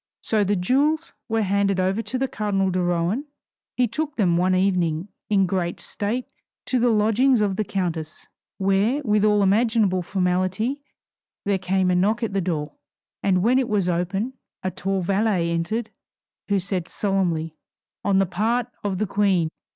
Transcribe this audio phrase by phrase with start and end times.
[0.21, 3.25] So the jewels were handed over to the cardinal de Rohan;
[3.77, 6.25] he took them one evening in great state
[6.65, 8.25] to the lodgings of the countess,
[8.57, 10.81] where with all imaginable formality
[11.45, 12.73] there came a knock at the door,
[13.21, 14.33] and when it was open
[14.63, 15.91] a tall valet entered
[16.47, 17.53] who said solemnly
[18.03, 19.49] "On the part of the Queen!"